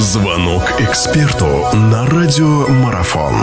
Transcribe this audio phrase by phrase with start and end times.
[0.00, 1.44] Звонок эксперту
[1.74, 3.34] на радиомарафон.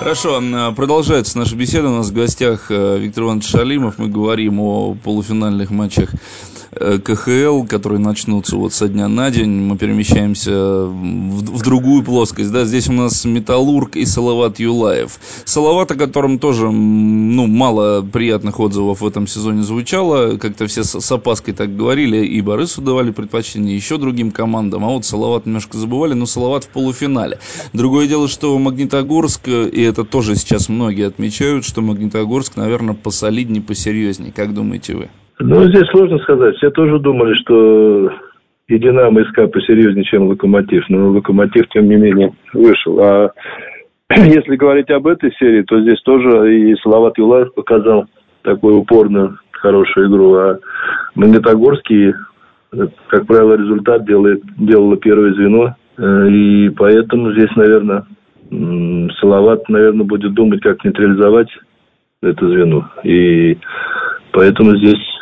[0.00, 1.88] Хорошо, а, продолжается наша беседа.
[1.88, 3.98] У нас в гостях э, Виктор Иванович Шалимов.
[3.98, 9.50] Мы говорим о полуфинальных матчах Э, КХЛ, которые начнутся вот со дня на день.
[9.50, 12.50] Мы перемещаемся в, в другую плоскость.
[12.50, 12.64] Да?
[12.64, 15.18] Здесь у нас Металлург и Салават Юлаев.
[15.44, 20.36] Салават, о котором тоже ну, мало приятных отзывов в этом сезоне звучало.
[20.36, 22.24] Как-то все с, с опаской так говорили.
[22.26, 24.84] И Борису давали предпочтение еще другим командам.
[24.84, 26.14] А вот Салават немножко забывали.
[26.14, 27.38] Но Салават в полуфинале.
[27.72, 34.32] Другое дело, что Магнитогорск, и это тоже сейчас многие отмечают, что Магнитогорск, наверное, посолиднее, посерьезнее.
[34.32, 35.08] Как думаете вы?
[35.40, 36.56] Ну, здесь сложно сказать.
[36.56, 38.10] Все тоже думали, что
[38.68, 40.84] и Динамо, и СКА посерьезнее, чем Локомотив.
[40.88, 43.00] Но Локомотив, тем не менее, вышел.
[43.00, 43.32] А
[44.16, 48.06] если говорить об этой серии, то здесь тоже и Салават Юлаев показал
[48.42, 50.34] такую упорную, хорошую игру.
[50.34, 50.58] А
[51.14, 52.14] Магнитогорский,
[53.08, 55.74] как правило, результат делает, делало первое звено.
[55.98, 58.04] Э, и поэтому здесь, наверное,
[59.20, 61.48] Салават, наверное, будет думать, как нейтрализовать
[62.22, 62.88] это звено.
[63.02, 63.58] И
[64.32, 65.13] поэтому здесь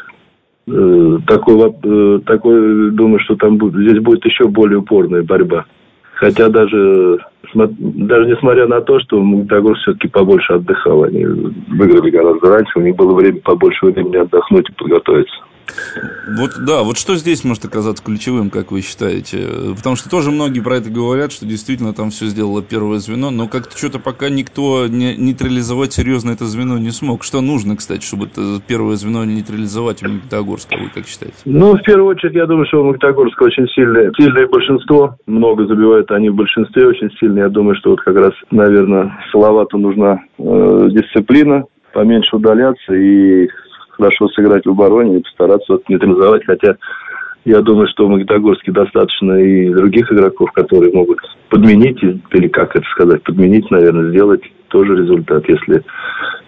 [1.27, 5.65] такой, э, такой, думаю, что там будет, здесь будет еще более упорная борьба.
[6.15, 7.19] Хотя даже,
[7.55, 12.95] даже несмотря на то, что Магнитогорск все-таки побольше отдыхал, они выиграли гораздо раньше, у них
[12.95, 15.35] было время побольше времени отдохнуть и подготовиться.
[16.37, 19.75] Вот да, вот что здесь может оказаться ключевым, как вы считаете?
[19.77, 23.49] Потому что тоже многие про это говорят, что действительно там все сделало первое звено, но
[23.49, 27.25] как-то что-то пока никто не, нейтрализовать серьезно это звено не смог.
[27.25, 31.37] Что нужно, кстати, чтобы это первое звено нейтрализовать у Магнитогорска, вы как считаете?
[31.45, 36.11] Ну, в первую очередь, я думаю, что у Магнитогорска очень сильное, сильное большинство, много забивают
[36.11, 37.41] они в большинстве очень сильно.
[37.41, 43.49] Я думаю, что вот как раз, наверное, Салавату нужна э, дисциплина, поменьше удаляться и
[44.03, 46.77] хорошо сыграть в обороне и постараться вот нейтрализовать, хотя
[47.45, 52.85] я думаю, что в Магнитогорске достаточно и других игроков, которые могут подменить, или как это
[52.91, 55.45] сказать, подменить, наверное, сделать тоже результат.
[55.49, 55.83] Если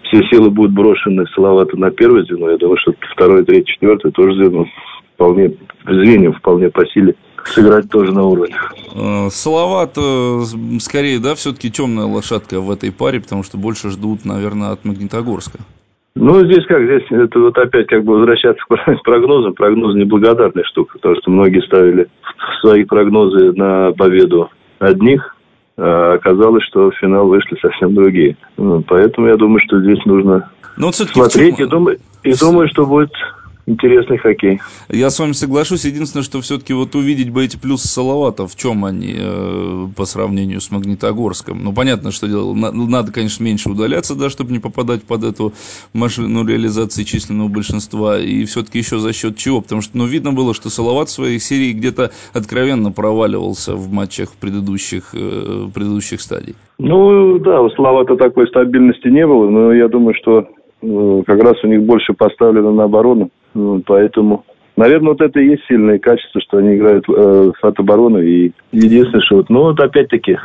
[0.03, 4.35] все силы будут брошены Салавата на первое звено, я думаю, что второе, третье, четвертое тоже
[4.35, 4.65] звено
[5.13, 5.53] вполне,
[5.85, 7.15] звеньям вполне по силе
[7.45, 8.55] сыграть тоже на уровне.
[8.95, 10.41] Э, Салават, э,
[10.79, 15.59] скорее, да, все-таки темная лошадка в этой паре, потому что больше ждут, наверное, от Магнитогорска.
[16.15, 19.53] Ну, здесь как, здесь это вот опять как бы возвращаться к прогнозам.
[19.53, 22.07] Прогноз неблагодарная штука, потому что многие ставили
[22.61, 24.49] свои прогнозы на победу
[24.79, 25.35] одних,
[25.77, 28.37] а оказалось, что в финал вышли совсем другие.
[28.57, 32.85] Ну, поэтому я думаю, что здесь нужно ну, вот смотреть и думать, и думаю, что
[32.85, 33.11] будет
[33.67, 34.59] интересный хоккей.
[34.89, 35.85] Я с вами соглашусь.
[35.85, 40.61] Единственное, что все-таки вот увидеть бы эти плюсы Салавата, в чем они э, по сравнению
[40.61, 41.63] с Магнитогорском.
[41.63, 42.53] Ну, понятно, что дело.
[42.53, 45.53] Надо, конечно, меньше удаляться, да, чтобы не попадать под эту
[45.93, 48.19] машину реализации численного большинства.
[48.19, 49.61] И все-таки еще за счет чего?
[49.61, 54.33] Потому что, ну, видно было, что Салават в своей серии где-то откровенно проваливался в матчах
[54.39, 56.55] предыдущих, э, предыдущих стадий.
[56.77, 60.47] Ну, да, у Салавата такой стабильности не было, но я думаю, что
[60.81, 63.29] э, как раз у них больше поставлено на оборону.
[63.85, 64.45] Поэтому,
[64.75, 68.19] наверное, вот это и есть сильное качество, что они играют э, от обороны.
[68.25, 70.37] И единственное, что вот, ну вот опять-таки,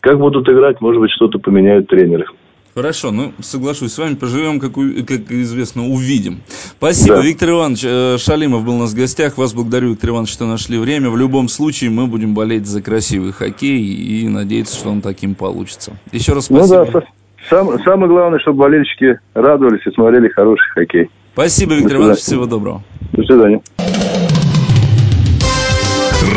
[0.00, 2.26] как будут играть, может быть, что-то поменяют тренеры.
[2.74, 6.42] Хорошо, ну соглашусь с вами, поживем, как, как известно, увидим.
[6.46, 7.22] Спасибо, да.
[7.22, 9.36] Виктор Иванович э, Шалимов был у нас в гостях.
[9.36, 11.10] Вас благодарю, Виктор Иванович, что нашли время.
[11.10, 15.98] В любом случае мы будем болеть за красивый хоккей и надеяться, что он таким получится.
[16.12, 16.84] Еще раз спасибо.
[16.84, 17.02] Ну да,
[17.48, 21.10] сам, самое главное, чтобы болельщики радовались и смотрели хороший хоккей.
[21.38, 22.18] Спасибо, Виктор Иванович.
[22.18, 22.82] Всего доброго.
[23.12, 23.62] До свидания.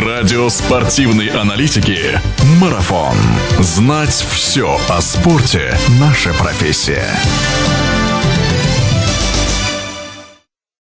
[0.05, 1.97] Радио спортивной аналитики
[2.61, 3.17] «Марафон».
[3.57, 7.07] Знать все о спорте– наша профессия.